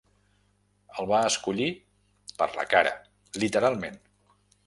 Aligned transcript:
El 1.01 1.09
va 1.11 1.19
escollir 1.31 1.67
per 2.41 2.49
la 2.55 2.65
cara, 2.73 2.95
literalment. 3.45 4.01